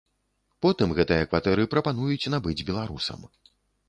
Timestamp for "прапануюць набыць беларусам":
1.73-3.29